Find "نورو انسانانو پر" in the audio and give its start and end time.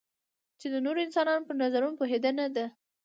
0.85-1.55